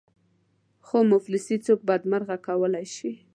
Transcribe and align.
خو 0.85 0.97
مفلسي 1.11 1.55
څوک 1.65 1.79
بدمرغه 1.87 2.37
کولای 2.47 2.85
شي. 2.95 3.11